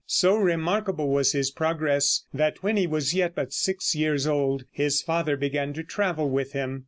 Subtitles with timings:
[0.07, 5.03] So remarkable was his progress, that when he was yet but six years old his
[5.03, 6.79] father began to travel with him.